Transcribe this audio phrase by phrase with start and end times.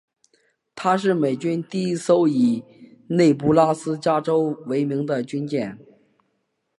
[0.73, 2.63] 她是美军第一艘以
[3.09, 5.77] 内布拉斯加州为名的军舰。